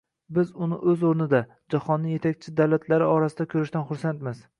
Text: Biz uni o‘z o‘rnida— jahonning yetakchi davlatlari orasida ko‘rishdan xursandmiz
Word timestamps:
Biz 0.35 0.47
uni 0.67 0.77
o‘z 0.93 1.03
o‘rnida— 1.09 1.41
jahonning 1.73 2.15
yetakchi 2.15 2.53
davlatlari 2.61 3.11
orasida 3.17 3.47
ko‘rishdan 3.53 3.87
xursandmiz 3.91 4.43